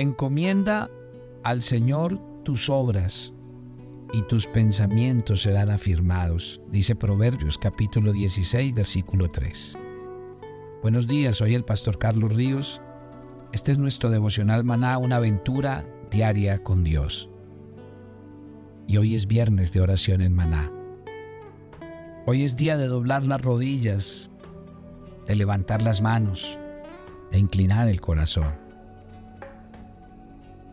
Encomienda 0.00 0.90
al 1.42 1.60
Señor 1.60 2.18
tus 2.42 2.70
obras 2.70 3.34
y 4.14 4.22
tus 4.22 4.46
pensamientos 4.46 5.42
serán 5.42 5.68
afirmados, 5.68 6.62
dice 6.70 6.96
Proverbios 6.96 7.58
capítulo 7.58 8.14
16, 8.14 8.72
versículo 8.72 9.28
3. 9.28 9.76
Buenos 10.80 11.06
días, 11.06 11.36
soy 11.36 11.54
el 11.54 11.66
pastor 11.66 11.98
Carlos 11.98 12.34
Ríos. 12.34 12.80
Este 13.52 13.72
es 13.72 13.78
nuestro 13.78 14.08
devocional 14.08 14.64
maná, 14.64 14.96
una 14.96 15.16
aventura 15.16 15.84
diaria 16.10 16.62
con 16.62 16.82
Dios. 16.82 17.28
Y 18.86 18.96
hoy 18.96 19.14
es 19.14 19.26
viernes 19.26 19.74
de 19.74 19.82
oración 19.82 20.22
en 20.22 20.34
maná. 20.34 20.72
Hoy 22.24 22.44
es 22.44 22.56
día 22.56 22.78
de 22.78 22.86
doblar 22.86 23.22
las 23.24 23.42
rodillas, 23.42 24.30
de 25.26 25.36
levantar 25.36 25.82
las 25.82 26.00
manos, 26.00 26.58
de 27.30 27.38
inclinar 27.38 27.86
el 27.86 28.00
corazón. 28.00 28.69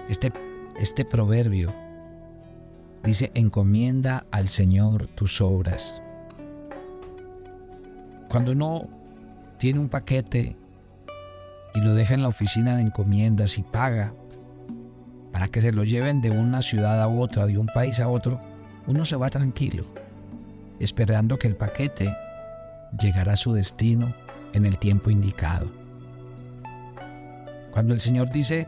Este, 0.09 0.31
este 0.79 1.05
proverbio 1.05 1.73
Dice, 3.07 3.31
encomienda 3.35 4.25
al 4.31 4.49
Señor 4.49 5.07
tus 5.07 5.39
obras. 5.39 6.01
Cuando 8.27 8.51
uno 8.51 8.89
tiene 9.57 9.79
un 9.79 9.87
paquete 9.87 10.57
y 11.73 11.79
lo 11.79 11.93
deja 11.93 12.15
en 12.15 12.21
la 12.21 12.27
oficina 12.27 12.75
de 12.75 12.81
encomiendas 12.81 13.57
y 13.57 13.63
paga 13.63 14.13
para 15.31 15.47
que 15.47 15.61
se 15.61 15.71
lo 15.71 15.85
lleven 15.85 16.19
de 16.19 16.31
una 16.31 16.61
ciudad 16.61 17.01
a 17.01 17.07
otra, 17.07 17.45
de 17.45 17.57
un 17.57 17.67
país 17.67 18.01
a 18.01 18.09
otro, 18.09 18.41
uno 18.87 19.05
se 19.05 19.15
va 19.15 19.29
tranquilo, 19.29 19.85
esperando 20.79 21.39
que 21.39 21.47
el 21.47 21.55
paquete 21.55 22.13
llegará 22.99 23.33
a 23.33 23.37
su 23.37 23.53
destino 23.53 24.13
en 24.51 24.65
el 24.65 24.77
tiempo 24.79 25.11
indicado. 25.11 25.71
Cuando 27.71 27.93
el 27.93 28.01
Señor 28.01 28.31
dice, 28.31 28.67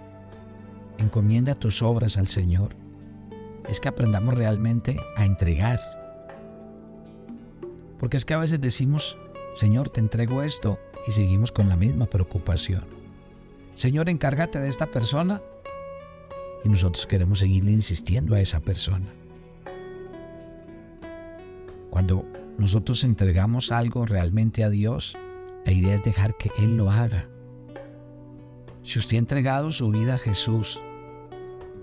encomienda 0.99 1.55
tus 1.55 1.81
obras 1.81 2.17
al 2.17 2.27
Señor, 2.27 2.75
es 3.67 3.79
que 3.79 3.87
aprendamos 3.87 4.35
realmente 4.35 4.99
a 5.15 5.25
entregar. 5.25 5.79
Porque 7.99 8.17
es 8.17 8.25
que 8.25 8.33
a 8.33 8.39
veces 8.39 8.61
decimos, 8.61 9.17
Señor, 9.53 9.89
te 9.89 9.99
entrego 9.99 10.43
esto 10.43 10.79
y 11.07 11.11
seguimos 11.11 11.51
con 11.51 11.69
la 11.69 11.75
misma 11.75 12.05
preocupación. 12.05 12.85
Señor, 13.73 14.09
encárgate 14.09 14.59
de 14.59 14.69
esta 14.69 14.87
persona 14.87 15.41
y 16.63 16.69
nosotros 16.69 17.05
queremos 17.05 17.39
seguirle 17.39 17.71
insistiendo 17.71 18.35
a 18.35 18.41
esa 18.41 18.59
persona. 18.59 19.07
Cuando 21.89 22.25
nosotros 22.57 23.03
entregamos 23.03 23.71
algo 23.71 24.05
realmente 24.05 24.63
a 24.63 24.69
Dios, 24.69 25.17
la 25.65 25.71
idea 25.71 25.95
es 25.95 26.03
dejar 26.03 26.35
que 26.37 26.51
Él 26.59 26.75
lo 26.75 26.89
haga. 26.89 27.29
Si 28.83 28.99
usted 28.99 29.17
ha 29.17 29.19
entregado 29.19 29.71
su 29.71 29.91
vida 29.91 30.15
a 30.15 30.17
Jesús, 30.17 30.81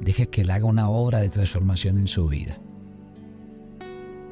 deje 0.01 0.29
que 0.29 0.43
Él 0.43 0.51
haga 0.51 0.67
una 0.67 0.89
obra 0.89 1.21
de 1.21 1.29
transformación 1.29 1.99
en 1.99 2.09
su 2.09 2.29
vida. 2.29 2.59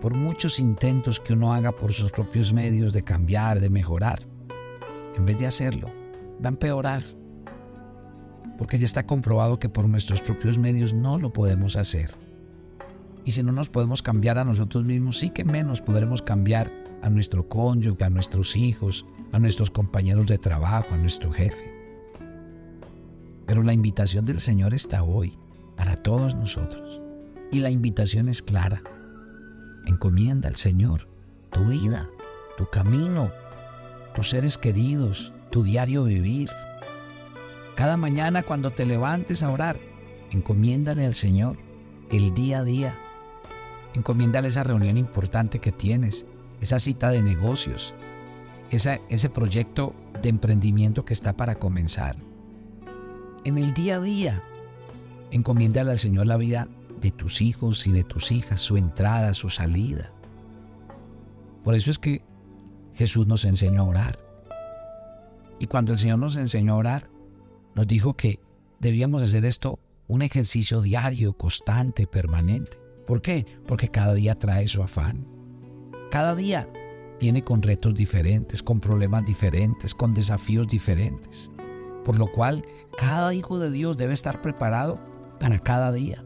Por 0.00 0.14
muchos 0.14 0.60
intentos 0.60 1.18
que 1.18 1.32
uno 1.32 1.54
haga 1.54 1.72
por 1.72 1.92
sus 1.92 2.12
propios 2.12 2.52
medios 2.52 2.92
de 2.92 3.02
cambiar, 3.02 3.60
de 3.60 3.70
mejorar, 3.70 4.20
en 5.16 5.24
vez 5.24 5.38
de 5.38 5.46
hacerlo, 5.46 5.88
va 6.42 6.48
a 6.48 6.52
empeorar. 6.52 7.02
Porque 8.58 8.78
ya 8.78 8.84
está 8.84 9.06
comprobado 9.06 9.58
que 9.58 9.68
por 9.68 9.88
nuestros 9.88 10.20
propios 10.20 10.58
medios 10.58 10.92
no 10.92 11.18
lo 11.18 11.32
podemos 11.32 11.76
hacer. 11.76 12.10
Y 13.24 13.30
si 13.30 13.42
no 13.42 13.52
nos 13.52 13.70
podemos 13.70 14.02
cambiar 14.02 14.38
a 14.38 14.44
nosotros 14.44 14.84
mismos, 14.84 15.18
sí 15.18 15.30
que 15.30 15.44
menos 15.44 15.80
podremos 15.80 16.20
cambiar 16.20 16.70
a 17.00 17.08
nuestro 17.08 17.48
cónyuge, 17.48 18.04
a 18.04 18.10
nuestros 18.10 18.56
hijos, 18.56 19.06
a 19.32 19.38
nuestros 19.38 19.70
compañeros 19.70 20.26
de 20.26 20.38
trabajo, 20.38 20.88
a 20.92 20.98
nuestro 20.98 21.32
jefe. 21.32 21.64
Pero 23.46 23.62
la 23.62 23.72
invitación 23.72 24.24
del 24.26 24.40
Señor 24.40 24.74
está 24.74 25.02
hoy 25.02 25.38
para 25.76 25.96
todos 25.96 26.34
nosotros. 26.34 27.00
Y 27.50 27.60
la 27.60 27.70
invitación 27.70 28.28
es 28.28 28.42
clara. 28.42 28.82
Encomienda 29.86 30.48
al 30.48 30.56
Señor 30.56 31.08
tu 31.50 31.66
vida, 31.66 32.08
tu 32.56 32.66
camino, 32.68 33.30
tus 34.14 34.30
seres 34.30 34.58
queridos, 34.58 35.32
tu 35.50 35.62
diario 35.62 36.04
vivir. 36.04 36.50
Cada 37.76 37.96
mañana 37.96 38.42
cuando 38.42 38.70
te 38.70 38.86
levantes 38.86 39.42
a 39.42 39.50
orar, 39.50 39.78
encomiéndale 40.30 41.06
al 41.06 41.14
Señor 41.14 41.56
el 42.10 42.34
día 42.34 42.60
a 42.60 42.64
día. 42.64 42.96
Encomiéndale 43.94 44.48
esa 44.48 44.64
reunión 44.64 44.96
importante 44.96 45.60
que 45.60 45.70
tienes, 45.70 46.26
esa 46.60 46.78
cita 46.78 47.10
de 47.10 47.22
negocios, 47.22 47.94
ese 48.70 49.30
proyecto 49.30 49.94
de 50.20 50.28
emprendimiento 50.28 51.04
que 51.04 51.12
está 51.12 51.36
para 51.36 51.56
comenzar. 51.56 52.16
En 53.44 53.58
el 53.58 53.74
día 53.74 53.96
a 53.96 54.00
día, 54.00 54.42
Encomiéndale 55.34 55.90
al 55.90 55.98
Señor 55.98 56.28
la 56.28 56.36
vida 56.36 56.68
de 57.00 57.10
tus 57.10 57.40
hijos 57.40 57.88
y 57.88 57.90
de 57.90 58.04
tus 58.04 58.30
hijas, 58.30 58.60
su 58.60 58.76
entrada, 58.76 59.34
su 59.34 59.48
salida. 59.48 60.12
Por 61.64 61.74
eso 61.74 61.90
es 61.90 61.98
que 61.98 62.22
Jesús 62.94 63.26
nos 63.26 63.44
enseñó 63.44 63.80
a 63.80 63.86
orar. 63.86 64.18
Y 65.58 65.66
cuando 65.66 65.90
el 65.90 65.98
Señor 65.98 66.20
nos 66.20 66.36
enseñó 66.36 66.74
a 66.74 66.76
orar, 66.76 67.10
nos 67.74 67.88
dijo 67.88 68.14
que 68.14 68.38
debíamos 68.78 69.22
hacer 69.22 69.44
esto 69.44 69.80
un 70.06 70.22
ejercicio 70.22 70.80
diario, 70.80 71.36
constante, 71.36 72.06
permanente. 72.06 72.78
¿Por 73.04 73.20
qué? 73.20 73.44
Porque 73.66 73.88
cada 73.88 74.14
día 74.14 74.36
trae 74.36 74.68
su 74.68 74.84
afán. 74.84 75.26
Cada 76.12 76.36
día 76.36 76.68
viene 77.18 77.42
con 77.42 77.60
retos 77.60 77.96
diferentes, 77.96 78.62
con 78.62 78.78
problemas 78.78 79.24
diferentes, 79.24 79.96
con 79.96 80.14
desafíos 80.14 80.68
diferentes. 80.68 81.50
Por 82.04 82.20
lo 82.20 82.30
cual, 82.30 82.64
cada 82.96 83.34
hijo 83.34 83.58
de 83.58 83.72
Dios 83.72 83.96
debe 83.96 84.14
estar 84.14 84.40
preparado 84.40 85.12
para 85.38 85.58
cada 85.58 85.92
día. 85.92 86.24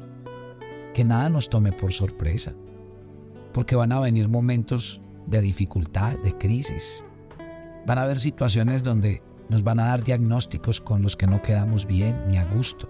Que 0.94 1.04
nada 1.04 1.28
nos 1.28 1.48
tome 1.48 1.72
por 1.72 1.92
sorpresa, 1.92 2.54
porque 3.52 3.76
van 3.76 3.92
a 3.92 4.00
venir 4.00 4.28
momentos 4.28 5.00
de 5.26 5.41
dificultad, 5.41 6.19
de 6.19 6.36
crisis. 6.36 7.04
Van 7.86 7.98
a 7.98 8.02
haber 8.02 8.18
situaciones 8.18 8.82
donde 8.82 9.22
nos 9.48 9.62
van 9.62 9.80
a 9.80 9.86
dar 9.86 10.02
diagnósticos 10.02 10.80
con 10.80 11.02
los 11.02 11.16
que 11.16 11.26
no 11.26 11.42
quedamos 11.42 11.86
bien 11.86 12.16
ni 12.28 12.36
a 12.36 12.44
gusto. 12.44 12.88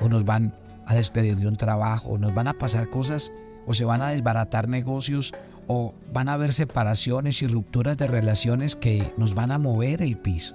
O 0.00 0.08
nos 0.08 0.24
van 0.24 0.54
a 0.86 0.94
despedir 0.94 1.36
de 1.36 1.48
un 1.48 1.56
trabajo, 1.56 2.10
o 2.10 2.18
nos 2.18 2.34
van 2.34 2.48
a 2.48 2.58
pasar 2.58 2.88
cosas, 2.90 3.32
o 3.66 3.74
se 3.74 3.84
van 3.84 4.02
a 4.02 4.10
desbaratar 4.10 4.68
negocios, 4.68 5.34
o 5.66 5.94
van 6.12 6.28
a 6.28 6.34
haber 6.34 6.52
separaciones 6.52 7.42
y 7.42 7.46
rupturas 7.46 7.96
de 7.96 8.06
relaciones 8.06 8.76
que 8.76 9.12
nos 9.16 9.34
van 9.34 9.50
a 9.50 9.58
mover 9.58 10.02
el 10.02 10.16
piso. 10.16 10.54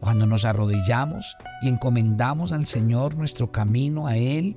Cuando 0.00 0.26
nos 0.26 0.44
arrodillamos 0.44 1.36
y 1.62 1.68
encomendamos 1.68 2.52
al 2.52 2.66
Señor 2.66 3.16
nuestro 3.16 3.50
camino 3.50 4.06
a 4.06 4.16
Él, 4.16 4.56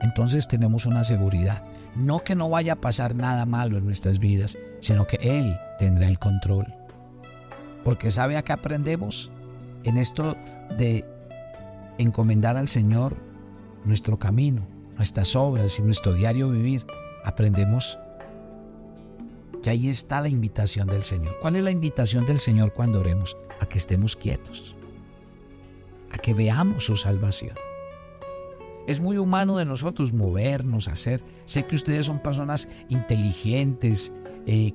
entonces 0.00 0.48
tenemos 0.48 0.86
una 0.86 1.04
seguridad. 1.04 1.64
No 1.94 2.20
que 2.20 2.34
no 2.34 2.48
vaya 2.48 2.74
a 2.74 2.80
pasar 2.80 3.14
nada 3.14 3.46
malo 3.46 3.78
en 3.78 3.84
nuestras 3.84 4.18
vidas, 4.18 4.56
sino 4.80 5.06
que 5.06 5.18
Él 5.20 5.58
tendrá 5.78 6.08
el 6.08 6.18
control. 6.18 6.72
Porque 7.84 8.10
sabe 8.10 8.36
a 8.36 8.42
qué 8.42 8.52
aprendemos 8.52 9.30
en 9.84 9.96
esto 9.96 10.36
de 10.76 11.04
encomendar 11.98 12.56
al 12.56 12.68
Señor 12.68 13.16
nuestro 13.84 14.18
camino, 14.18 14.66
nuestras 14.96 15.34
obras 15.36 15.78
y 15.78 15.82
nuestro 15.82 16.14
diario 16.14 16.50
vivir. 16.50 16.86
Aprendemos 17.24 17.98
que 19.62 19.70
ahí 19.70 19.88
está 19.88 20.20
la 20.20 20.28
invitación 20.28 20.86
del 20.86 21.04
Señor. 21.04 21.36
¿Cuál 21.40 21.56
es 21.56 21.64
la 21.64 21.70
invitación 21.70 22.26
del 22.26 22.40
Señor 22.40 22.72
cuando 22.72 23.00
oremos? 23.00 23.36
A 23.60 23.66
que 23.66 23.78
estemos 23.78 24.16
quietos, 24.16 24.74
a 26.10 26.18
que 26.18 26.34
veamos 26.34 26.84
su 26.84 26.96
salvación. 26.96 27.54
Es 28.86 29.00
muy 29.00 29.18
humano 29.18 29.56
de 29.56 29.64
nosotros 29.64 30.12
movernos, 30.12 30.88
hacer. 30.88 31.22
Sé 31.44 31.64
que 31.66 31.76
ustedes 31.76 32.06
son 32.06 32.20
personas 32.20 32.68
inteligentes, 32.88 34.12
eh, 34.46 34.72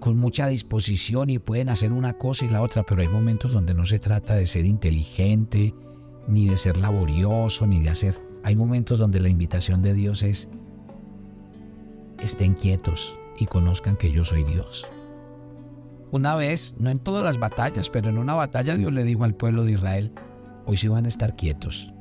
con 0.00 0.18
mucha 0.18 0.48
disposición 0.48 1.30
y 1.30 1.38
pueden 1.38 1.68
hacer 1.68 1.92
una 1.92 2.14
cosa 2.18 2.44
y 2.44 2.48
la 2.48 2.62
otra, 2.62 2.82
pero 2.82 3.00
hay 3.00 3.08
momentos 3.08 3.52
donde 3.52 3.74
no 3.74 3.86
se 3.86 3.98
trata 3.98 4.34
de 4.34 4.46
ser 4.46 4.66
inteligente, 4.66 5.74
ni 6.26 6.48
de 6.48 6.56
ser 6.56 6.76
laborioso, 6.76 7.66
ni 7.66 7.80
de 7.80 7.90
hacer. 7.90 8.20
Hay 8.42 8.56
momentos 8.56 8.98
donde 8.98 9.20
la 9.20 9.28
invitación 9.28 9.82
de 9.82 9.94
Dios 9.94 10.22
es, 10.22 10.48
estén 12.20 12.54
quietos, 12.54 13.18
y 13.38 13.46
conozcan 13.46 13.96
que 13.96 14.10
yo 14.10 14.24
soy 14.24 14.44
Dios. 14.44 14.86
Una 16.14 16.36
vez, 16.36 16.76
no 16.78 16.90
en 16.90 17.00
todas 17.00 17.24
las 17.24 17.40
batallas, 17.40 17.90
pero 17.90 18.08
en 18.08 18.18
una 18.18 18.34
batalla 18.34 18.76
Dios 18.76 18.92
le 18.92 19.02
dijo 19.02 19.24
al 19.24 19.34
pueblo 19.34 19.64
de 19.64 19.72
Israel, 19.72 20.12
hoy 20.64 20.76
sí 20.76 20.86
van 20.86 21.06
a 21.06 21.08
estar 21.08 21.34
quietos. 21.34 21.92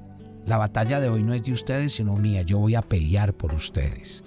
La 0.46 0.58
batalla 0.58 1.00
de 1.00 1.10
hoy 1.10 1.24
no 1.24 1.34
es 1.34 1.42
de 1.42 1.52
ustedes, 1.52 1.94
sino 1.94 2.16
mía. 2.16 2.44
Yo 2.44 2.60
voy 2.60 2.76
a 2.76 2.84
pelear 2.84 3.34
por 3.34 3.56
ustedes. 3.56 4.24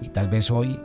Y 0.00 0.08
tal 0.08 0.30
vez 0.30 0.50
hoy, 0.50 0.80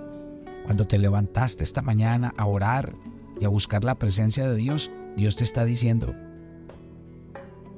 cuando 0.65 0.85
te 0.85 0.97
levantaste 0.97 1.63
esta 1.63 1.81
mañana 1.81 2.33
a 2.35 2.47
orar 2.47 2.95
y 3.39 3.45
a 3.45 3.47
buscar 3.47 3.85
la 3.85 3.95
presencia 3.95 4.45
de 4.49 4.57
Dios, 4.57 4.91
Dios 5.15 5.37
te 5.37 5.45
está 5.45 5.63
diciendo, 5.63 6.13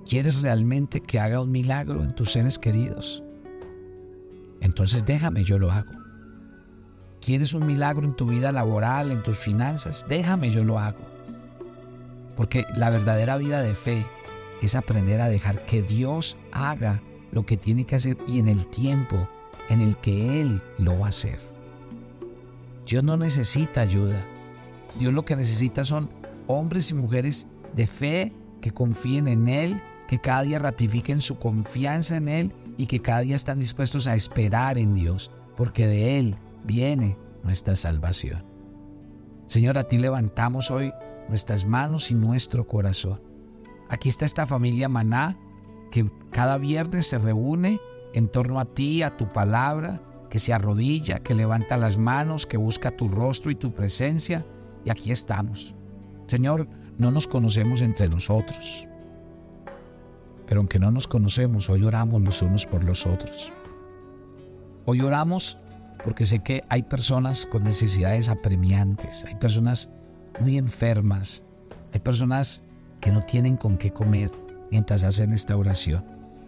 ¿quieres 0.10 0.42
realmente 0.42 1.00
que 1.00 1.20
haga 1.20 1.40
un 1.40 1.52
milagro 1.52 2.02
en 2.02 2.16
tus 2.16 2.32
seres 2.32 2.58
queridos? 2.58 3.24
Entonces 4.62 5.06
déjame, 5.06 5.44
yo 5.44 5.60
lo 5.60 5.72
hago. 5.72 6.03
¿Quieres 7.24 7.54
un 7.54 7.66
milagro 7.66 8.06
en 8.06 8.16
tu 8.16 8.25
vida 8.25 8.52
laboral, 8.52 9.10
en 9.10 9.24
tus 9.24 9.38
finanzas? 9.38 10.06
Déjame, 10.10 10.50
yo 10.50 10.66
lo 10.66 10.78
hago. 10.78 11.00
Porque 12.36 12.66
la 12.75 12.90
verdadera 12.90 13.38
vida 13.38 13.62
de 13.62 13.75
fe 13.75 14.06
es 14.62 14.75
aprender 14.75 15.22
a 15.22 15.30
dejar 15.30 15.64
que 15.64 15.81
Dios 15.81 16.36
haga 16.52 17.02
lo 17.31 17.46
que 17.46 17.56
tiene 17.56 17.86
que 17.86 17.96
hacer 17.96 18.18
y 18.28 18.40
en 18.40 18.50
el 18.50 18.68
tiempo 18.68 19.30
en 19.70 19.80
el 19.80 19.96
que 19.96 20.42
Él 20.42 20.62
lo 20.78 21.00
va 21.00 21.06
a 21.06 21.10
hacer. 21.10 21.40
Dios 22.86 23.06
no 23.06 23.16
necesita 23.16 23.80
ayuda. 23.80 24.26
Dios 25.00 25.14
lo 25.14 25.24
que 25.24 25.38
necesita 25.38 25.86
son 25.86 26.10
hombres 26.48 26.92
y 26.92 26.94
mujeres 26.94 27.48
de 27.74 27.88
fe 27.88 28.34
que 28.60 28.72
confíen 28.72 29.30
en 29.30 29.48
Él, 29.48 29.81
que 30.10 30.19
cada 30.19 30.42
día 30.42 30.60
ratifiquen 30.60 31.22
su 31.22 31.40
confianza 31.40 32.18
en 32.18 32.28
Él 32.28 32.54
y 32.78 32.88
que 32.88 33.02
cada 33.02 33.22
día 33.22 33.38
están 33.38 33.60
dispuestos 33.60 34.08
a 34.08 34.16
esperar 34.16 34.78
en 34.78 34.94
Dios, 34.94 35.31
porque 35.56 35.88
de 35.88 36.19
Él 36.19 36.36
viene 36.63 37.18
nuestra 37.44 37.75
salvación. 37.75 38.45
Señor, 39.45 39.77
a 39.77 39.83
ti 39.83 39.98
levantamos 39.98 40.71
hoy 40.71 40.94
nuestras 41.30 41.65
manos 41.65 42.12
y 42.12 42.15
nuestro 42.15 42.68
corazón. 42.68 43.21
Aquí 43.89 44.10
está 44.10 44.25
esta 44.25 44.45
familia 44.45 44.89
Maná 44.89 45.38
que 45.92 46.10
cada 46.31 46.57
viernes 46.57 47.07
se 47.07 47.19
reúne 47.19 47.80
en 48.13 48.27
torno 48.27 48.60
a 48.60 48.65
ti, 48.65 49.04
a 49.04 49.15
tu 49.15 49.31
palabra, 49.31 50.01
que 50.30 50.39
se 50.39 50.54
arrodilla, 50.54 51.19
que 51.19 51.36
levanta 51.36 51.77
las 51.77 51.98
manos, 51.98 52.48
que 52.48 52.57
busca 52.57 52.92
tu 52.92 53.07
rostro 53.07 53.51
y 53.51 53.56
tu 53.56 53.74
presencia. 53.74 54.45
Y 54.83 54.89
aquí 54.89 55.12
estamos. 55.12 55.75
Señor, 56.25 56.68
no 56.98 57.12
nos 57.12 57.27
conocemos 57.27 57.81
entre 57.81 58.07
nosotros. 58.07 58.88
Pero 60.48 60.62
aunque 60.62 60.80
no 60.80 60.92
nos 60.92 61.07
conocemos, 61.07 61.69
hoy 61.69 61.83
oramos 61.83 62.21
los 62.21 62.42
unos 62.42 62.66
por 62.66 62.83
los 62.83 63.06
otros. 63.06 63.54
Hoy 64.86 65.01
oramos 65.01 65.59
porque 66.04 66.26
sé 66.26 66.40
que 66.40 66.64
hay 66.70 66.84
personas 66.84 67.46
con 67.46 67.64
necesidades 67.64 68.30
apremiantes, 68.30 69.26
hay 69.26 69.36
personas 69.36 69.90
muy 70.40 70.58
enfermas, 70.58 71.44
hay 71.94 72.00
personas 72.00 72.64
que 73.00 73.12
no 73.12 73.22
tienen 73.22 73.58
con 73.58 73.78
qué 73.78 73.92
comer 73.92 74.32
mientras 74.72 75.04
hacen 75.04 75.34
esta 75.34 75.56
oración. 75.56 76.04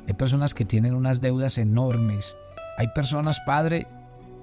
Hay 0.08 0.14
personas 0.14 0.54
que 0.54 0.66
tienen 0.66 0.94
unas 0.94 1.22
deudas 1.22 1.58
enormes. 1.58 2.38
Hay 2.78 2.88
personas, 2.90 3.40
Padre, 3.40 3.88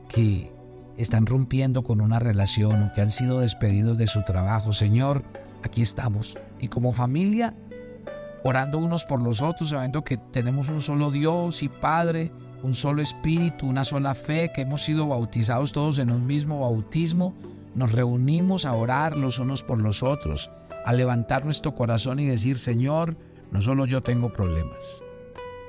que 0.08 0.52
están 0.96 1.26
rompiendo 1.26 1.82
con 1.82 2.00
una 2.00 2.18
relación 2.18 2.82
o 2.82 2.92
que 2.92 3.00
han 3.00 3.10
sido 3.10 3.40
despedidos 3.40 3.96
de 3.98 4.06
su 4.06 4.22
trabajo. 4.22 4.72
Señor, 4.72 5.22
aquí 5.62 5.82
estamos. 5.82 6.36
Y 6.60 6.68
como 6.68 6.92
familia, 6.92 7.54
orando 8.44 8.78
unos 8.78 9.04
por 9.04 9.22
los 9.22 9.40
otros, 9.40 9.70
sabiendo 9.70 10.04
que 10.04 10.16
tenemos 10.16 10.68
un 10.68 10.80
solo 10.80 11.10
Dios 11.10 11.62
y 11.62 11.68
Padre, 11.68 12.32
un 12.62 12.74
solo 12.74 13.02
Espíritu, 13.02 13.66
una 13.66 13.84
sola 13.84 14.14
fe, 14.14 14.50
que 14.54 14.62
hemos 14.62 14.82
sido 14.82 15.08
bautizados 15.08 15.72
todos 15.72 15.98
en 15.98 16.10
un 16.10 16.26
mismo 16.26 16.60
bautismo, 16.60 17.34
nos 17.74 17.92
reunimos 17.92 18.66
a 18.66 18.74
orar 18.74 19.16
los 19.16 19.38
unos 19.38 19.62
por 19.62 19.82
los 19.82 20.02
otros, 20.02 20.50
a 20.84 20.92
levantar 20.92 21.44
nuestro 21.44 21.74
corazón 21.74 22.18
y 22.20 22.26
decir, 22.26 22.58
Señor, 22.58 23.16
no 23.50 23.60
solo 23.60 23.86
yo 23.86 24.00
tengo 24.00 24.32
problemas, 24.32 25.02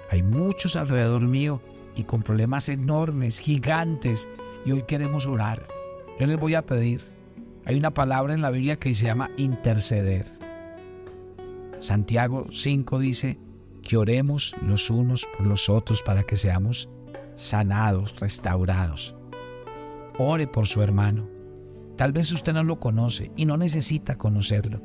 hay 0.09 0.21
muchos 0.21 0.75
alrededor 0.75 1.23
mío 1.23 1.61
y 1.95 2.03
con 2.03 2.21
problemas 2.21 2.69
enormes, 2.69 3.39
gigantes, 3.39 4.29
y 4.65 4.71
hoy 4.71 4.83
queremos 4.83 5.25
orar. 5.25 5.63
Yo 6.19 6.27
les 6.27 6.39
voy 6.39 6.55
a 6.55 6.65
pedir, 6.65 7.01
hay 7.65 7.77
una 7.77 7.91
palabra 7.91 8.33
en 8.33 8.41
la 8.41 8.51
Biblia 8.51 8.77
que 8.77 8.93
se 8.93 9.05
llama 9.05 9.31
interceder. 9.37 10.25
Santiago 11.79 12.45
5 12.51 12.99
dice 12.99 13.39
que 13.83 13.97
oremos 13.97 14.55
los 14.61 14.89
unos 14.89 15.27
por 15.37 15.45
los 15.45 15.69
otros 15.69 16.01
para 16.01 16.23
que 16.23 16.37
seamos 16.37 16.89
sanados, 17.35 18.19
restaurados. 18.19 19.15
Ore 20.17 20.47
por 20.47 20.67
su 20.67 20.81
hermano. 20.81 21.27
Tal 21.95 22.11
vez 22.11 22.31
usted 22.31 22.53
no 22.53 22.63
lo 22.63 22.79
conoce 22.79 23.31
y 23.35 23.45
no 23.45 23.57
necesita 23.57 24.15
conocerlo. 24.17 24.81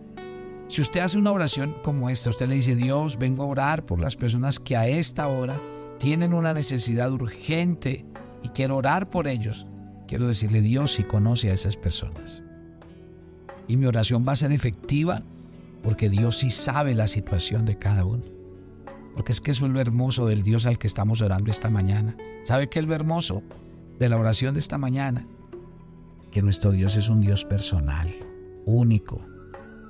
Si 0.68 0.82
usted 0.82 1.00
hace 1.00 1.16
una 1.16 1.32
oración 1.32 1.76
como 1.82 2.10
esta, 2.10 2.28
usted 2.28 2.48
le 2.48 2.56
dice, 2.56 2.76
Dios, 2.76 3.16
vengo 3.18 3.42
a 3.42 3.46
orar 3.46 3.86
por 3.86 4.00
las 4.00 4.16
personas 4.16 4.58
que 4.58 4.76
a 4.76 4.86
esta 4.86 5.28
hora 5.28 5.58
tienen 5.98 6.34
una 6.34 6.52
necesidad 6.52 7.10
urgente 7.10 8.04
y 8.42 8.48
quiero 8.50 8.76
orar 8.76 9.08
por 9.08 9.28
ellos. 9.28 9.66
Quiero 10.06 10.26
decirle, 10.26 10.60
Dios 10.60 10.92
si 10.92 11.04
conoce 11.04 11.50
a 11.50 11.54
esas 11.54 11.76
personas. 11.76 12.42
Y 13.66 13.76
mi 13.76 13.86
oración 13.86 14.24
va 14.26 14.32
a 14.32 14.36
ser 14.36 14.52
efectiva 14.52 15.22
porque 15.82 16.10
Dios 16.10 16.38
sí 16.38 16.50
sabe 16.50 16.94
la 16.94 17.06
situación 17.06 17.64
de 17.64 17.78
cada 17.78 18.04
uno. 18.04 18.37
Porque 19.18 19.32
es 19.32 19.40
que 19.40 19.50
eso 19.50 19.66
es 19.66 19.72
lo 19.72 19.80
hermoso 19.80 20.26
del 20.26 20.44
Dios 20.44 20.64
al 20.66 20.78
que 20.78 20.86
estamos 20.86 21.22
orando 21.22 21.50
esta 21.50 21.68
mañana. 21.68 22.16
¿Sabe 22.44 22.68
qué 22.68 22.78
es 22.78 22.84
lo 22.84 22.94
hermoso 22.94 23.42
de 23.98 24.08
la 24.08 24.16
oración 24.16 24.54
de 24.54 24.60
esta 24.60 24.78
mañana? 24.78 25.26
Que 26.30 26.40
nuestro 26.40 26.70
Dios 26.70 26.94
es 26.94 27.08
un 27.08 27.20
Dios 27.20 27.44
personal, 27.44 28.14
único, 28.64 29.26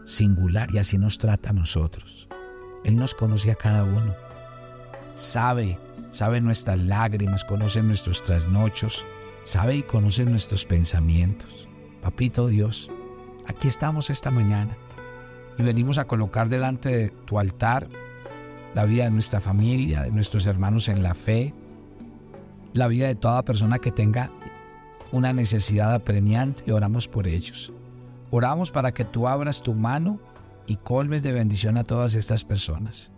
singular 0.06 0.70
y 0.72 0.78
así 0.78 0.96
nos 0.96 1.18
trata 1.18 1.50
a 1.50 1.52
nosotros. 1.52 2.26
Él 2.84 2.96
nos 2.96 3.12
conoce 3.12 3.50
a 3.50 3.54
cada 3.54 3.84
uno. 3.84 4.14
Sabe, 5.14 5.78
sabe 6.10 6.40
nuestras 6.40 6.82
lágrimas, 6.82 7.44
conoce 7.44 7.82
nuestros 7.82 8.22
trasnochos, 8.22 9.04
sabe 9.44 9.76
y 9.76 9.82
conoce 9.82 10.24
nuestros 10.24 10.64
pensamientos. 10.64 11.68
Papito 12.00 12.46
Dios, 12.46 12.90
aquí 13.46 13.68
estamos 13.68 14.08
esta 14.08 14.30
mañana 14.30 14.74
y 15.58 15.64
venimos 15.64 15.98
a 15.98 16.06
colocar 16.06 16.48
delante 16.48 16.88
de 16.88 17.10
tu 17.10 17.38
altar 17.38 17.90
la 18.74 18.84
vida 18.84 19.04
de 19.04 19.10
nuestra 19.10 19.40
familia, 19.40 20.02
de 20.02 20.10
nuestros 20.10 20.46
hermanos 20.46 20.88
en 20.88 21.02
la 21.02 21.14
fe, 21.14 21.54
la 22.72 22.88
vida 22.88 23.06
de 23.06 23.14
toda 23.14 23.44
persona 23.44 23.78
que 23.78 23.92
tenga 23.92 24.30
una 25.12 25.32
necesidad 25.32 25.94
apremiante 25.94 26.64
y 26.66 26.70
oramos 26.70 27.08
por 27.08 27.26
ellos. 27.26 27.72
Oramos 28.30 28.70
para 28.70 28.92
que 28.92 29.04
tú 29.04 29.26
abras 29.26 29.62
tu 29.62 29.74
mano 29.74 30.20
y 30.66 30.76
colmes 30.76 31.22
de 31.22 31.32
bendición 31.32 31.78
a 31.78 31.84
todas 31.84 32.14
estas 32.14 32.44
personas. 32.44 33.10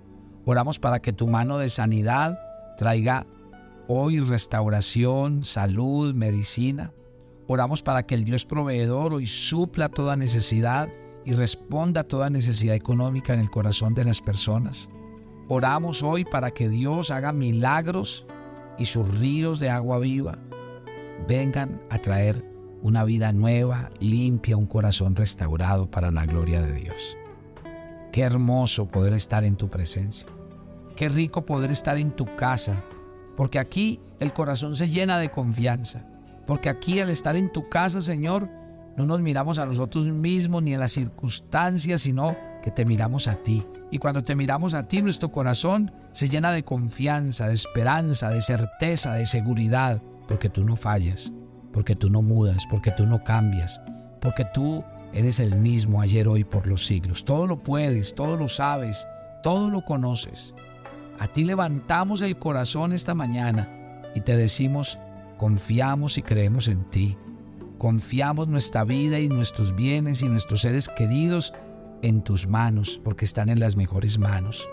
Oramos 0.44 0.78
para 0.78 1.00
que 1.00 1.12
tu 1.12 1.26
mano 1.26 1.58
de 1.58 1.68
sanidad 1.68 2.38
traiga 2.76 3.26
hoy 3.88 4.20
restauración, 4.20 5.42
salud, 5.42 6.14
medicina. 6.14 6.92
Oramos 7.48 7.82
para 7.82 8.04
que 8.04 8.14
el 8.14 8.24
Dios 8.24 8.44
proveedor 8.44 9.14
hoy 9.14 9.26
supla 9.26 9.88
toda 9.88 10.14
necesidad 10.14 10.88
y 11.24 11.32
responda 11.32 12.02
a 12.02 12.04
toda 12.04 12.30
necesidad 12.30 12.76
económica 12.76 13.34
en 13.34 13.40
el 13.40 13.50
corazón 13.50 13.94
de 13.94 14.04
las 14.04 14.20
personas. 14.20 14.88
Oramos 15.52 16.04
hoy 16.04 16.24
para 16.24 16.52
que 16.52 16.68
Dios 16.68 17.10
haga 17.10 17.32
milagros 17.32 18.24
y 18.78 18.84
sus 18.84 19.18
ríos 19.18 19.58
de 19.58 19.68
agua 19.68 19.98
viva 19.98 20.38
vengan 21.26 21.82
a 21.90 21.98
traer 21.98 22.44
una 22.82 23.02
vida 23.02 23.32
nueva, 23.32 23.90
limpia, 23.98 24.56
un 24.56 24.66
corazón 24.66 25.16
restaurado 25.16 25.90
para 25.90 26.12
la 26.12 26.24
gloria 26.24 26.62
de 26.62 26.72
Dios. 26.74 27.18
Qué 28.12 28.22
hermoso 28.22 28.86
poder 28.86 29.12
estar 29.12 29.42
en 29.42 29.56
tu 29.56 29.68
presencia. 29.68 30.28
Qué 30.94 31.08
rico 31.08 31.44
poder 31.44 31.72
estar 31.72 31.96
en 31.96 32.12
tu 32.12 32.26
casa, 32.36 32.84
porque 33.36 33.58
aquí 33.58 33.98
el 34.20 34.32
corazón 34.32 34.76
se 34.76 34.88
llena 34.88 35.18
de 35.18 35.32
confianza. 35.32 36.06
Porque 36.46 36.68
aquí 36.68 37.00
al 37.00 37.10
estar 37.10 37.34
en 37.34 37.50
tu 37.50 37.68
casa, 37.68 38.00
Señor, 38.02 38.48
no 38.96 39.04
nos 39.04 39.20
miramos 39.20 39.58
a 39.58 39.66
nosotros 39.66 40.06
mismos 40.06 40.62
ni 40.62 40.76
a 40.76 40.78
las 40.78 40.92
circunstancias, 40.92 42.02
sino 42.02 42.36
que 42.60 42.70
te 42.70 42.84
miramos 42.84 43.28
a 43.28 43.36
ti. 43.36 43.66
Y 43.90 43.98
cuando 43.98 44.22
te 44.22 44.36
miramos 44.36 44.74
a 44.74 44.84
ti, 44.84 45.02
nuestro 45.02 45.30
corazón 45.30 45.92
se 46.12 46.28
llena 46.28 46.52
de 46.52 46.64
confianza, 46.64 47.48
de 47.48 47.54
esperanza, 47.54 48.30
de 48.30 48.42
certeza, 48.42 49.14
de 49.14 49.26
seguridad, 49.26 50.02
porque 50.28 50.48
tú 50.48 50.64
no 50.64 50.76
fallas, 50.76 51.32
porque 51.72 51.96
tú 51.96 52.10
no 52.10 52.22
mudas, 52.22 52.64
porque 52.70 52.90
tú 52.90 53.06
no 53.06 53.24
cambias, 53.24 53.80
porque 54.20 54.44
tú 54.44 54.84
eres 55.12 55.40
el 55.40 55.56
mismo 55.56 56.00
ayer, 56.00 56.28
hoy, 56.28 56.44
por 56.44 56.66
los 56.66 56.86
siglos. 56.86 57.24
Todo 57.24 57.46
lo 57.46 57.62
puedes, 57.62 58.14
todo 58.14 58.36
lo 58.36 58.48
sabes, 58.48 59.06
todo 59.42 59.70
lo 59.70 59.84
conoces. 59.84 60.54
A 61.18 61.26
ti 61.26 61.44
levantamos 61.44 62.22
el 62.22 62.38
corazón 62.38 62.92
esta 62.92 63.14
mañana 63.14 63.68
y 64.14 64.20
te 64.20 64.36
decimos, 64.36 64.98
confiamos 65.36 66.16
y 66.18 66.22
creemos 66.22 66.68
en 66.68 66.84
ti. 66.84 67.16
Confiamos 67.78 68.48
nuestra 68.48 68.84
vida 68.84 69.18
y 69.18 69.28
nuestros 69.28 69.74
bienes 69.74 70.22
y 70.22 70.28
nuestros 70.28 70.60
seres 70.60 70.88
queridos 70.88 71.54
en 72.02 72.22
tus 72.22 72.46
manos, 72.46 73.00
porque 73.02 73.24
están 73.24 73.48
en 73.48 73.60
las 73.60 73.76
mejores 73.76 74.18
manos. 74.18 74.68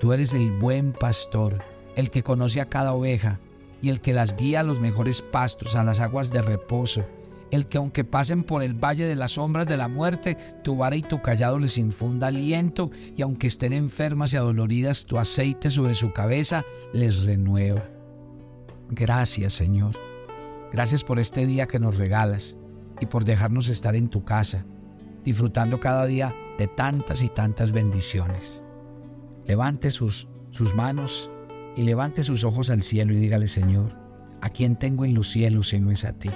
Tú 0.00 0.12
eres 0.12 0.34
el 0.34 0.50
buen 0.50 0.92
pastor, 0.92 1.62
el 1.96 2.10
que 2.10 2.22
conoce 2.22 2.60
a 2.60 2.68
cada 2.68 2.92
oveja 2.92 3.40
y 3.80 3.88
el 3.88 4.00
que 4.00 4.12
las 4.12 4.36
guía 4.36 4.60
a 4.60 4.62
los 4.62 4.80
mejores 4.80 5.22
pastos, 5.22 5.76
a 5.76 5.84
las 5.84 6.00
aguas 6.00 6.30
de 6.30 6.42
reposo, 6.42 7.06
el 7.50 7.66
que 7.66 7.78
aunque 7.78 8.04
pasen 8.04 8.42
por 8.42 8.62
el 8.62 8.74
valle 8.74 9.04
de 9.06 9.16
las 9.16 9.32
sombras 9.32 9.66
de 9.66 9.76
la 9.76 9.88
muerte, 9.88 10.36
tu 10.62 10.76
vara 10.76 10.96
y 10.96 11.02
tu 11.02 11.22
callado 11.22 11.58
les 11.58 11.78
infunda 11.78 12.26
aliento, 12.26 12.90
y 13.16 13.22
aunque 13.22 13.46
estén 13.46 13.72
enfermas 13.72 14.34
y 14.34 14.36
adoloridas, 14.36 15.06
tu 15.06 15.18
aceite 15.18 15.70
sobre 15.70 15.94
su 15.94 16.12
cabeza 16.12 16.64
les 16.92 17.24
renueva. 17.24 17.84
Gracias, 18.90 19.54
Señor. 19.54 19.92
Gracias 20.72 21.04
por 21.04 21.18
este 21.18 21.46
día 21.46 21.66
que 21.66 21.78
nos 21.78 21.96
regalas 21.96 22.58
y 23.00 23.06
por 23.06 23.24
dejarnos 23.24 23.68
estar 23.68 23.96
en 23.96 24.08
tu 24.08 24.24
casa, 24.24 24.66
disfrutando 25.24 25.80
cada 25.80 26.06
día 26.06 26.34
de 26.58 26.66
tantas 26.66 27.22
y 27.22 27.28
tantas 27.28 27.72
bendiciones. 27.72 28.62
Levante 29.46 29.90
sus, 29.90 30.28
sus 30.50 30.74
manos 30.74 31.30
y 31.76 31.82
levante 31.82 32.22
sus 32.22 32.44
ojos 32.44 32.70
al 32.70 32.82
cielo 32.82 33.12
y 33.12 33.18
dígale, 33.18 33.46
Señor, 33.46 33.96
¿a 34.40 34.48
quién 34.48 34.76
tengo 34.76 35.04
en 35.04 35.14
los 35.14 35.28
cielos 35.28 35.68
si 35.68 35.80
no 35.80 35.90
es 35.90 36.04
a 36.04 36.12
ti? 36.12 36.30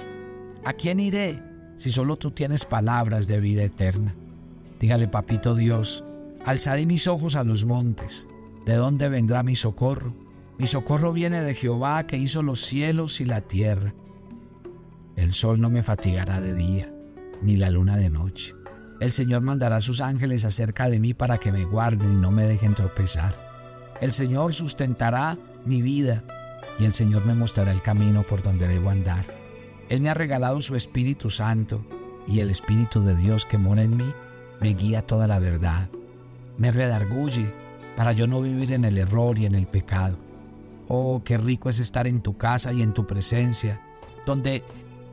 ¿A 0.63 0.73
quién 0.73 0.99
iré 0.99 1.41
si 1.75 1.91
solo 1.91 2.17
tú 2.17 2.31
tienes 2.31 2.65
palabras 2.65 3.27
de 3.27 3.39
vida 3.39 3.63
eterna? 3.63 4.15
Dígale, 4.79 5.07
papito 5.07 5.55
Dios, 5.55 6.05
alzaré 6.45 6.85
mis 6.85 7.07
ojos 7.07 7.35
a 7.35 7.43
los 7.43 7.65
montes. 7.65 8.27
¿De 8.65 8.75
dónde 8.75 9.09
vendrá 9.09 9.43
mi 9.43 9.55
socorro? 9.55 10.13
Mi 10.59 10.67
socorro 10.67 11.11
viene 11.11 11.41
de 11.41 11.55
Jehová 11.55 12.05
que 12.05 12.17
hizo 12.17 12.43
los 12.43 12.61
cielos 12.61 13.19
y 13.21 13.25
la 13.25 13.41
tierra. 13.41 13.95
El 15.15 15.33
sol 15.33 15.59
no 15.59 15.69
me 15.69 15.81
fatigará 15.81 16.39
de 16.39 16.53
día, 16.53 16.93
ni 17.41 17.57
la 17.57 17.71
luna 17.71 17.97
de 17.97 18.11
noche. 18.11 18.53
El 19.01 19.11
Señor 19.11 19.41
mandará 19.41 19.81
sus 19.81 19.99
ángeles 19.99 20.45
acerca 20.45 20.87
de 20.87 20.99
mí 20.99 21.15
para 21.15 21.39
que 21.39 21.51
me 21.51 21.65
guarden 21.65 22.13
y 22.13 22.15
no 22.17 22.29
me 22.29 22.45
dejen 22.45 22.75
tropezar. 22.75 23.33
El 23.99 24.11
Señor 24.11 24.53
sustentará 24.53 25.39
mi 25.65 25.81
vida 25.81 26.23
y 26.77 26.85
el 26.85 26.93
Señor 26.93 27.25
me 27.25 27.33
mostrará 27.33 27.71
el 27.71 27.81
camino 27.81 28.21
por 28.21 28.43
donde 28.43 28.67
debo 28.67 28.91
andar. 28.91 29.25
Él 29.89 30.01
me 30.01 30.09
ha 30.11 30.13
regalado 30.13 30.61
su 30.61 30.75
Espíritu 30.75 31.31
Santo 31.31 31.83
y 32.27 32.41
el 32.41 32.51
Espíritu 32.51 33.01
de 33.01 33.15
Dios 33.15 33.47
que 33.47 33.57
mora 33.57 33.81
en 33.81 33.97
mí 33.97 34.13
me 34.59 34.75
guía 34.75 35.01
toda 35.01 35.25
la 35.25 35.39
verdad. 35.39 35.89
Me 36.59 36.69
redarguye 36.69 37.51
para 37.95 38.11
yo 38.11 38.27
no 38.27 38.39
vivir 38.39 38.71
en 38.71 38.85
el 38.85 38.99
error 38.99 39.39
y 39.39 39.47
en 39.47 39.55
el 39.55 39.65
pecado. 39.65 40.19
Oh, 40.87 41.23
qué 41.25 41.39
rico 41.39 41.69
es 41.69 41.79
estar 41.79 42.05
en 42.05 42.21
tu 42.21 42.37
casa 42.37 42.71
y 42.71 42.83
en 42.83 42.93
tu 42.93 43.07
presencia, 43.07 43.81
donde 44.27 44.63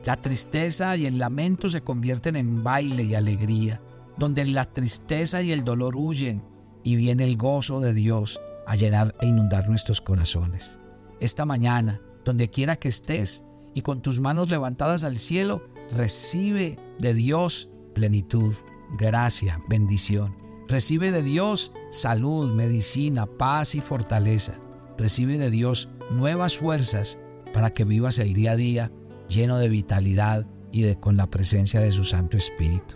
la 0.05 0.15
tristeza 0.15 0.95
y 0.95 1.05
el 1.05 1.17
lamento 1.17 1.69
se 1.69 1.81
convierten 1.81 2.35
en 2.35 2.63
baile 2.63 3.03
y 3.03 3.15
alegría, 3.15 3.81
donde 4.17 4.45
la 4.45 4.65
tristeza 4.65 5.41
y 5.41 5.51
el 5.51 5.63
dolor 5.63 5.95
huyen 5.95 6.41
y 6.83 6.95
viene 6.95 7.25
el 7.25 7.37
gozo 7.37 7.79
de 7.79 7.93
Dios 7.93 8.41
a 8.65 8.75
llenar 8.75 9.15
e 9.19 9.27
inundar 9.27 9.67
nuestros 9.67 10.01
corazones. 10.01 10.79
Esta 11.19 11.45
mañana, 11.45 12.01
donde 12.23 12.49
quiera 12.49 12.77
que 12.77 12.87
estés 12.87 13.45
y 13.73 13.81
con 13.81 14.01
tus 14.01 14.19
manos 14.19 14.49
levantadas 14.49 15.03
al 15.03 15.19
cielo, 15.19 15.63
recibe 15.91 16.79
de 16.99 17.13
Dios 17.13 17.69
plenitud, 17.93 18.53
gracia, 18.97 19.61
bendición. 19.67 20.37
Recibe 20.67 21.11
de 21.11 21.23
Dios 21.23 21.73
salud, 21.89 22.53
medicina, 22.53 23.25
paz 23.25 23.75
y 23.75 23.81
fortaleza. 23.81 24.59
Recibe 24.97 25.37
de 25.37 25.49
Dios 25.49 25.89
nuevas 26.11 26.57
fuerzas 26.57 27.19
para 27.53 27.73
que 27.73 27.85
vivas 27.85 28.19
el 28.19 28.33
día 28.33 28.51
a 28.51 28.55
día 28.55 28.91
lleno 29.29 29.57
de 29.57 29.69
vitalidad 29.69 30.45
y 30.71 30.81
de, 30.81 30.99
con 30.99 31.15
la 31.15 31.27
presencia 31.27 31.79
de 31.79 31.91
su 31.91 32.03
Santo 32.03 32.35
Espíritu. 32.35 32.95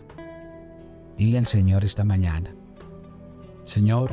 Dile 1.16 1.38
al 1.38 1.48
Señor 1.48 1.86
esta 1.86 2.04
mañana, 2.04 2.54
Señor, 3.64 4.12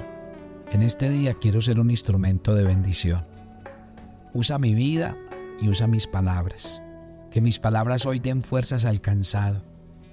en 0.70 0.82
este 0.82 1.10
día 1.10 1.34
quiero 1.34 1.60
ser 1.60 1.80
un 1.80 1.90
instrumento 1.90 2.54
de 2.54 2.62
bendición. 2.62 3.26
Usa 4.32 4.60
mi 4.60 4.74
vida 4.74 5.16
y 5.60 5.68
usa 5.68 5.88
mis 5.88 6.06
palabras. 6.06 6.82
Que 7.32 7.40
mis 7.40 7.58
palabras 7.58 8.06
hoy 8.06 8.20
den 8.20 8.42
fuerzas 8.42 8.84
al 8.84 9.00
cansado. 9.00 9.64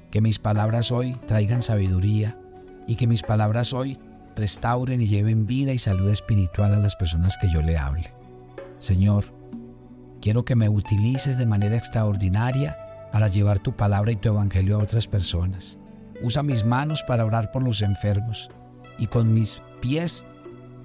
Que 0.10 0.22
mis 0.22 0.40
palabras 0.40 0.92
hoy 0.92 1.14
traigan 1.28 1.62
sabiduría. 1.62 2.36
Y 2.88 2.96
que 2.96 3.06
mis 3.06 3.22
palabras 3.22 3.74
hoy 3.74 4.00
restauren 4.36 5.02
y 5.02 5.08
lleven 5.08 5.46
vida 5.46 5.72
y 5.72 5.78
salud 5.78 6.10
espiritual 6.10 6.74
a 6.74 6.80
las 6.80 6.96
personas 6.96 7.38
que 7.38 7.50
yo 7.50 7.62
le 7.62 7.78
hable. 7.78 8.12
Señor, 8.80 9.26
quiero 10.22 10.46
que 10.46 10.56
me 10.56 10.70
utilices 10.70 11.38
de 11.38 11.46
manera 11.46 11.78
extraordinaria 11.78 12.78
para 13.12 13.28
llevar 13.28 13.60
tu 13.60 13.76
palabra 13.76 14.12
y 14.12 14.16
tu 14.16 14.30
evangelio 14.30 14.80
a 14.80 14.84
otras 14.84 15.08
personas. 15.08 15.80
Usa 16.22 16.44
mis 16.44 16.66
manos 16.66 17.04
para 17.04 17.26
orar 17.26 17.52
por 17.52 17.64
los 17.64 17.82
enfermos 17.82 18.50
y 18.98 19.08
con 19.08 19.34
mis 19.34 19.62
pies 19.82 20.26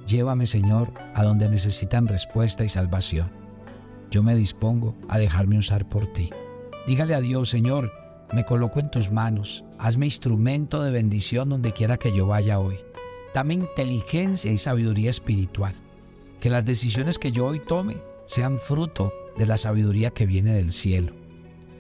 Llévame, 0.07 0.47
Señor, 0.47 0.93
a 1.15 1.25
donde 1.25 1.49
necesitan 1.49 2.09
respuesta 2.09 2.65
y 2.65 2.69
salvación. 2.69 3.31
Yo 4.11 4.23
me 4.23 4.35
dispongo 4.35 4.95
a 5.09 5.19
dejarme 5.19 5.59
usar 5.59 5.89
por 5.89 6.13
ti. 6.13 6.31
Dígale 6.87 7.15
a 7.15 7.21
Dios, 7.21 7.49
Señor, 7.49 7.93
me 8.33 8.45
coloco 8.45 8.81
en 8.81 8.91
tus 8.91 9.11
manos. 9.11 9.65
Hazme 9.79 10.07
instrumento 10.07 10.83
de 10.83 10.91
bendición 10.91 11.49
donde 11.49 11.73
quiera 11.73 11.97
que 11.97 12.15
yo 12.15 12.27
vaya 12.27 12.59
hoy. 12.59 12.77
Dame 13.33 13.55
inteligencia 13.55 14.53
y 14.53 14.59
sabiduría 14.59 15.11
espiritual. 15.11 15.75
Que 16.41 16.51
las 16.51 16.65
decisiones 16.65 17.19
que 17.19 17.33
yo 17.33 17.47
hoy 17.47 17.61
tome 17.61 17.97
sean 18.27 18.59
fruto 18.59 19.13
de 19.37 19.47
la 19.47 19.57
sabiduría 19.57 20.11
que 20.11 20.27
viene 20.27 20.53
del 20.53 20.73
cielo. 20.73 21.15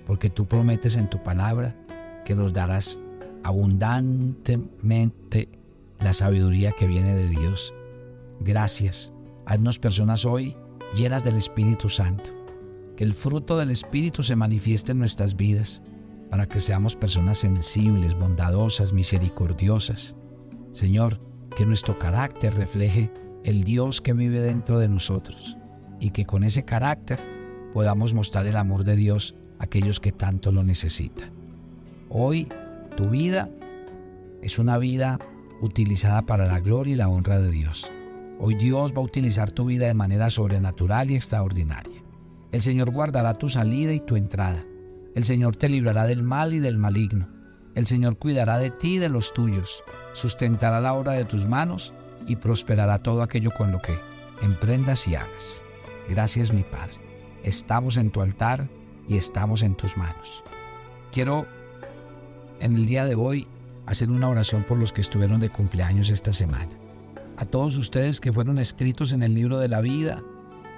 Porque 0.07 0.31
tú 0.31 0.47
prometes 0.47 0.97
en 0.97 1.09
tu 1.09 1.23
palabra 1.23 1.77
que 2.25 2.35
nos 2.35 2.53
darás 2.53 2.99
abundantemente 3.43 5.49
la 6.01 6.13
sabiduría 6.13 6.73
que 6.73 6.87
viene 6.87 7.15
de 7.15 7.29
Dios 7.29 7.73
Gracias. 8.45 9.15
Haznos 9.47 9.79
personas 9.79 10.25
hoy 10.25 10.57
llenas 10.97 11.23
del 11.23 11.37
Espíritu 11.37 11.89
Santo. 11.89 12.31
Que 12.97 13.05
el 13.05 13.13
fruto 13.13 13.57
del 13.57 13.71
Espíritu 13.71 14.25
se 14.25 14.35
manifieste 14.35 14.93
en 14.93 14.99
nuestras 14.99 15.37
vidas 15.37 15.83
para 16.29 16.47
que 16.47 16.59
seamos 16.59 16.97
personas 16.97 17.39
sensibles, 17.39 18.15
bondadosas, 18.15 18.93
misericordiosas. 18.93 20.17
Señor, 20.73 21.21
que 21.57 21.65
nuestro 21.65 21.99
carácter 21.99 22.55
refleje 22.55 23.13
el 23.45 23.63
Dios 23.63 24.01
que 24.01 24.13
vive 24.13 24.41
dentro 24.41 24.81
de 24.81 24.89
nosotros 24.89 25.57
y 26.01 26.11
que 26.11 26.27
con 26.27 26.43
ese 26.43 26.65
carácter 26.65 27.21
podamos 27.73 28.15
mostrar 28.15 28.47
el 28.47 28.57
amor 28.57 28.85
de 28.85 28.97
Dios 28.97 29.35
a 29.59 29.65
aquellos 29.65 30.01
que 30.01 30.13
tanto 30.13 30.51
lo 30.51 30.63
necesitan. 30.63 31.31
Hoy 32.09 32.49
tu 32.97 33.09
vida 33.09 33.51
es 34.43 34.59
una 34.59 34.79
vida 34.79 35.19
utilizada 35.61 36.23
para 36.23 36.47
la 36.47 36.61
gloria 36.61 36.95
y 36.95 36.97
la 36.97 37.09
honra 37.09 37.41
de 37.41 37.51
Dios. 37.51 37.91
Hoy 38.39 38.57
Dios 38.57 38.93
va 38.93 38.99
a 38.99 39.05
utilizar 39.05 39.53
tu 39.53 39.67
vida 39.67 39.87
de 39.87 39.95
manera 39.95 40.29
sobrenatural 40.29 41.11
y 41.11 41.17
extraordinaria. 41.17 42.03
El 42.51 42.63
Señor 42.63 42.91
guardará 42.91 43.35
tu 43.35 43.49
salida 43.49 43.93
y 43.93 44.01
tu 44.01 44.17
entrada. 44.17 44.65
El 45.15 45.25
Señor 45.25 45.57
te 45.57 45.69
librará 45.69 46.07
del 46.07 46.23
mal 46.23 46.53
y 46.53 46.59
del 46.59 46.77
maligno. 46.77 47.29
El 47.75 47.87
Señor 47.87 48.19
cuidará 48.19 48.59
de 48.59 48.71
ti 48.71 48.97
y 48.97 48.99
de 48.99 49.09
los 49.09 49.33
tuyos, 49.33 49.83
sustentará 50.13 50.81
la 50.81 50.93
obra 50.93 51.13
de 51.13 51.25
tus 51.25 51.47
manos 51.47 51.95
y 52.27 52.37
prosperará 52.37 52.99
todo 52.99 53.23
aquello 53.23 53.51
con 53.51 53.73
lo 53.73 53.81
que 53.81 53.97
emprendas 54.43 55.09
y 55.09 55.15
hagas. 55.15 55.63
Gracias 56.09 56.53
mi 56.53 56.65
Padre. 56.65 57.12
Estamos 57.43 57.97
en 57.97 58.11
tu 58.11 58.21
altar 58.21 58.69
y 59.09 59.17
estamos 59.17 59.63
en 59.63 59.75
tus 59.75 59.97
manos. 59.97 60.45
Quiero 61.11 61.47
en 62.61 62.75
el 62.75 62.87
día 62.87 63.05
de 63.05 63.15
hoy 63.15 63.47
hacer 63.87 64.11
una 64.11 64.29
oración 64.29 64.65
por 64.65 64.79
los 64.79 64.93
que 64.93 65.01
estuvieron 65.01 65.41
de 65.41 65.51
cumpleaños 65.51 66.11
esta 66.11 66.33
semana 66.33 66.83
a 67.43 67.45
todos 67.45 67.77
ustedes 67.77 68.21
que 68.21 68.33
fueron 68.33 68.59
escritos 68.59 69.13
en 69.13 69.25
el 69.25 69.35
libro 69.35 69.59
de 69.59 69.67
la 69.67 69.81
vida, 69.81 70.23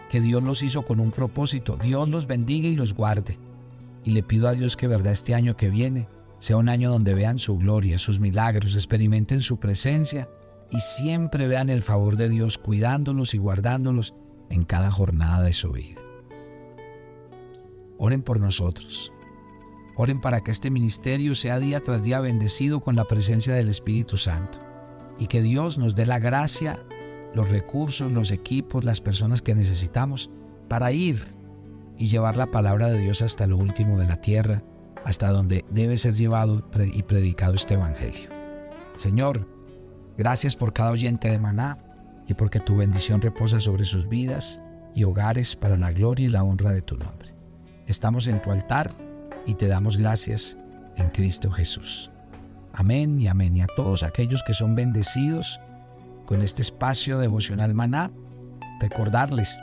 que 0.08 0.22
Dios 0.22 0.42
los 0.42 0.62
hizo 0.62 0.82
con 0.82 0.98
un 0.98 1.10
propósito. 1.10 1.76
Dios 1.76 2.08
los 2.08 2.26
bendiga 2.26 2.68
y 2.68 2.74
los 2.76 2.94
guarde. 2.94 3.38
Y 4.02 4.12
le 4.12 4.22
pido 4.22 4.48
a 4.48 4.52
Dios 4.52 4.76
que 4.76 4.86
verdad 4.86 5.12
este 5.12 5.34
año 5.34 5.56
que 5.56 5.68
viene 5.68 6.08
sea 6.38 6.56
un 6.56 6.70
año 6.70 6.90
donde 6.90 7.14
vean 7.14 7.38
su 7.38 7.58
gloria, 7.58 7.98
sus 7.98 8.18
milagros, 8.20 8.74
experimenten 8.74 9.42
su 9.42 9.58
presencia 9.58 10.28
y 10.70 10.80
siempre 10.80 11.48
vean 11.48 11.70
el 11.70 11.82
favor 11.82 12.16
de 12.16 12.28
Dios 12.28 12.56
cuidándolos 12.56 13.34
y 13.34 13.38
guardándolos 13.38 14.14
en 14.48 14.64
cada 14.64 14.90
jornada 14.90 15.42
de 15.42 15.52
su 15.52 15.72
vida. 15.72 16.03
Oren 18.04 18.20
por 18.20 18.38
nosotros. 18.38 19.14
Oren 19.96 20.20
para 20.20 20.40
que 20.40 20.50
este 20.50 20.70
ministerio 20.70 21.34
sea 21.34 21.58
día 21.58 21.80
tras 21.80 22.02
día 22.02 22.20
bendecido 22.20 22.80
con 22.80 22.96
la 22.96 23.06
presencia 23.06 23.54
del 23.54 23.70
Espíritu 23.70 24.18
Santo 24.18 24.58
y 25.18 25.26
que 25.26 25.40
Dios 25.40 25.78
nos 25.78 25.94
dé 25.94 26.04
la 26.04 26.18
gracia, 26.18 26.84
los 27.32 27.48
recursos, 27.48 28.12
los 28.12 28.30
equipos, 28.30 28.84
las 28.84 29.00
personas 29.00 29.40
que 29.40 29.54
necesitamos 29.54 30.30
para 30.68 30.92
ir 30.92 31.16
y 31.96 32.08
llevar 32.08 32.36
la 32.36 32.50
palabra 32.50 32.90
de 32.90 32.98
Dios 32.98 33.22
hasta 33.22 33.46
lo 33.46 33.56
último 33.56 33.96
de 33.96 34.06
la 34.06 34.20
tierra, 34.20 34.62
hasta 35.06 35.30
donde 35.30 35.64
debe 35.70 35.96
ser 35.96 36.12
llevado 36.12 36.62
y 36.92 37.04
predicado 37.04 37.54
este 37.54 37.72
Evangelio. 37.72 38.28
Señor, 38.96 39.48
gracias 40.18 40.56
por 40.56 40.74
cada 40.74 40.90
oyente 40.90 41.30
de 41.30 41.38
Maná 41.38 41.78
y 42.28 42.34
porque 42.34 42.60
tu 42.60 42.76
bendición 42.76 43.22
reposa 43.22 43.60
sobre 43.60 43.84
sus 43.84 44.06
vidas 44.10 44.60
y 44.94 45.04
hogares 45.04 45.56
para 45.56 45.78
la 45.78 45.90
gloria 45.90 46.26
y 46.26 46.30
la 46.30 46.44
honra 46.44 46.70
de 46.72 46.82
tu 46.82 46.98
nombre. 46.98 47.33
Estamos 47.86 48.26
en 48.28 48.40
tu 48.40 48.50
altar 48.50 48.90
y 49.46 49.54
te 49.54 49.68
damos 49.68 49.98
gracias 49.98 50.56
en 50.96 51.10
Cristo 51.10 51.50
Jesús. 51.50 52.10
Amén 52.72 53.20
y 53.20 53.28
amén. 53.28 53.54
Y 53.56 53.60
a 53.60 53.66
todos 53.66 54.02
aquellos 54.02 54.42
que 54.42 54.54
son 54.54 54.74
bendecidos 54.74 55.60
con 56.24 56.40
este 56.40 56.62
espacio 56.62 57.18
devocional 57.18 57.74
maná, 57.74 58.10
recordarles 58.80 59.60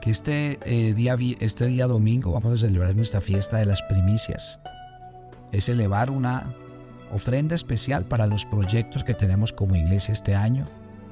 que 0.00 0.10
este, 0.10 0.58
eh, 0.64 0.94
día, 0.94 1.16
este 1.38 1.66
día 1.66 1.86
domingo 1.86 2.32
vamos 2.32 2.54
a 2.54 2.66
celebrar 2.66 2.96
nuestra 2.96 3.20
fiesta 3.20 3.58
de 3.58 3.66
las 3.66 3.82
primicias. 3.82 4.60
Es 5.52 5.68
elevar 5.68 6.10
una 6.10 6.52
ofrenda 7.12 7.54
especial 7.54 8.04
para 8.04 8.26
los 8.26 8.44
proyectos 8.44 9.04
que 9.04 9.14
tenemos 9.14 9.52
como 9.52 9.76
iglesia 9.76 10.12
este 10.12 10.34
año, 10.34 10.66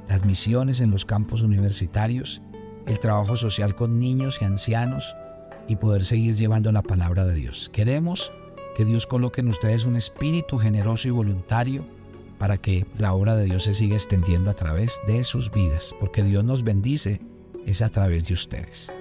las 0.08 0.24
misiones 0.24 0.80
en 0.80 0.90
los 0.90 1.04
campos 1.04 1.42
universitarios, 1.42 2.42
el 2.86 2.98
trabajo 2.98 3.36
social 3.36 3.76
con 3.76 3.98
niños 3.98 4.38
y 4.40 4.44
ancianos 4.44 5.16
y 5.68 5.76
poder 5.76 6.04
seguir 6.04 6.34
llevando 6.34 6.72
la 6.72 6.82
palabra 6.82 7.24
de 7.24 7.34
Dios. 7.34 7.70
Queremos 7.72 8.32
que 8.74 8.84
Dios 8.84 9.06
coloque 9.06 9.40
en 9.40 9.48
ustedes 9.48 9.84
un 9.84 9.96
espíritu 9.96 10.58
generoso 10.58 11.08
y 11.08 11.12
voluntario 11.12 11.84
para 12.38 12.56
que 12.56 12.86
la 12.96 13.12
obra 13.12 13.36
de 13.36 13.44
Dios 13.44 13.64
se 13.64 13.74
siga 13.74 13.94
extendiendo 13.94 14.50
a 14.50 14.54
través 14.54 15.00
de 15.06 15.24
sus 15.24 15.50
vidas, 15.50 15.94
porque 16.00 16.22
Dios 16.22 16.44
nos 16.44 16.62
bendice 16.62 17.20
es 17.66 17.82
a 17.82 17.90
través 17.90 18.26
de 18.26 18.34
ustedes. 18.34 18.92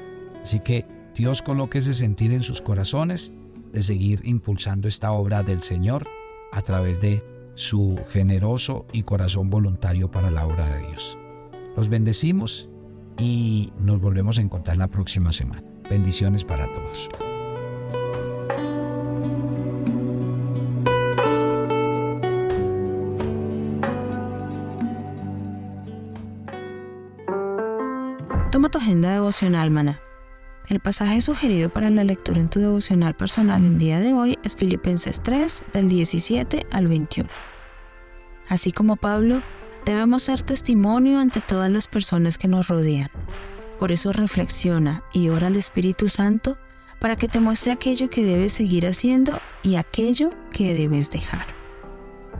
Así 0.43 0.59
que 0.59 0.85
Dios 1.15 1.41
coloque 1.41 1.77
ese 1.77 1.93
sentir 1.93 2.31
en 2.31 2.43
sus 2.43 2.61
corazones 2.61 3.33
de 3.71 3.81
seguir 3.83 4.21
impulsando 4.23 4.87
esta 4.87 5.11
obra 5.11 5.43
del 5.43 5.61
Señor 5.61 6.05
a 6.51 6.61
través 6.61 6.99
de 6.99 7.23
su 7.55 7.99
generoso 8.09 8.85
y 8.91 9.03
corazón 9.03 9.49
voluntario 9.49 10.11
para 10.11 10.31
la 10.31 10.45
obra 10.45 10.69
de 10.69 10.87
Dios. 10.87 11.17
Los 11.75 11.89
bendecimos 11.89 12.69
y 13.19 13.71
nos 13.79 13.99
volvemos 13.99 14.37
a 14.37 14.41
encontrar 14.41 14.77
la 14.77 14.87
próxima 14.87 15.31
semana. 15.31 15.63
Bendiciones 15.89 16.43
para 16.43 16.65
todos. 16.73 17.09
Toma 28.51 28.69
tu 28.69 28.79
agenda 28.79 29.11
devocional, 29.11 29.71
mana. 29.71 30.01
El 30.69 30.81
pasaje 30.81 31.21
sugerido 31.21 31.69
para 31.69 31.89
la 31.89 32.03
lectura 32.03 32.41
en 32.41 32.49
tu 32.49 32.59
devocional 32.59 33.15
personal 33.15 33.63
el 33.63 33.77
día 33.77 33.99
de 33.99 34.13
hoy 34.13 34.37
es 34.43 34.55
Filipenses 34.55 35.21
3, 35.23 35.63
del 35.71 35.87
17 35.87 36.65
al 36.71 36.87
21. 36.87 37.29
Así 38.49 38.71
como 38.73 38.97
Pablo, 38.97 39.41
debemos 39.85 40.23
ser 40.23 40.41
testimonio 40.41 41.19
ante 41.19 41.39
todas 41.39 41.71
las 41.71 41.87
personas 41.87 42.37
que 42.37 42.49
nos 42.49 42.67
rodean. 42.67 43.09
Por 43.79 43.91
eso 43.91 44.11
reflexiona 44.11 45.03
y 45.13 45.29
ora 45.29 45.47
al 45.47 45.55
Espíritu 45.55 46.09
Santo 46.09 46.57
para 46.99 47.15
que 47.15 47.27
te 47.27 47.39
muestre 47.39 47.71
aquello 47.71 48.09
que 48.09 48.25
debes 48.25 48.53
seguir 48.53 48.87
haciendo 48.87 49.39
y 49.61 49.75
aquello 49.75 50.31
que 50.51 50.73
debes 50.73 51.11
dejar. 51.11 51.45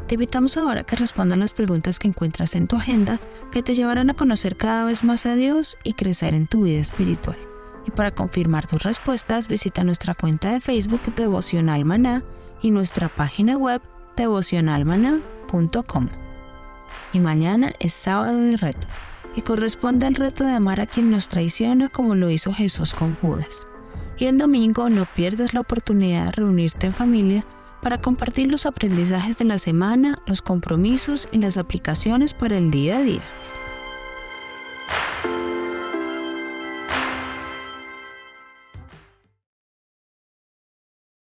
Te 0.08 0.16
invitamos 0.16 0.58
ahora 0.58 0.82
a 0.82 0.84
que 0.84 0.96
respondas 0.96 1.38
las 1.38 1.54
preguntas 1.54 2.00
que 2.00 2.08
encuentras 2.08 2.56
en 2.56 2.68
tu 2.68 2.78
agenda 2.78 3.20
que 3.52 3.62
te 3.62 3.76
llevarán 3.76 4.10
a 4.10 4.14
conocer 4.14 4.56
cada 4.56 4.86
vez 4.86 5.04
más 5.04 5.26
a 5.26 5.36
Dios 5.36 5.78
y 5.84 5.94
crecer 5.94 6.34
en 6.34 6.48
tu 6.48 6.64
vida 6.64 6.80
espiritual. 6.80 7.38
Y 7.86 7.92
para 7.92 8.12
confirmar 8.12 8.66
tus 8.68 8.84
respuestas, 8.84 9.48
visita 9.48 9.84
nuestra 9.84 10.16
cuenta 10.16 10.54
de 10.54 10.62
Facebook 10.62 11.02
Devocional 11.16 11.86
Maná 11.86 12.24
y 12.62 12.72
nuestra 12.72 13.10
página 13.10 13.58
web 13.58 13.82
devocionalmaná.com. 14.16 16.08
Y 17.14 17.20
mañana 17.20 17.74
es 17.80 17.94
sábado 17.94 18.40
de 18.40 18.58
reto 18.58 18.88
y 19.38 19.44
corresponde 19.44 20.08
al 20.08 20.16
reto 20.16 20.44
de 20.44 20.52
amar 20.52 20.82
a 20.82 20.88
quien 20.88 21.12
nos 21.12 21.30
traiciona 21.30 21.90
como 21.90 22.16
lo 22.16 22.32
hizo 22.32 22.52
Jesús 22.54 22.96
con 22.96 23.14
Judas. 23.16 23.68
Y 24.18 24.26
el 24.26 24.40
domingo 24.40 24.90
no 24.90 25.06
pierdas 25.06 25.54
la 25.54 25.60
oportunidad 25.60 26.26
de 26.26 26.32
reunirte 26.32 26.88
en 26.88 26.94
familia 26.96 27.46
para 27.84 28.02
compartir 28.02 28.52
los 28.52 28.66
aprendizajes 28.66 29.38
de 29.38 29.46
la 29.46 29.60
semana, 29.60 30.18
los 30.26 30.42
compromisos 30.42 31.30
y 31.32 31.38
las 31.38 31.58
aplicaciones 31.58 32.34
para 32.34 32.58
el 32.58 32.72
día 32.72 32.98
a 32.98 33.04
día. 33.04 33.22